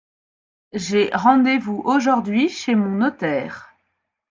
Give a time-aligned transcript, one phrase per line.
[0.73, 3.71] J’ai rendez-vous aujourd’hui chez mon notaire.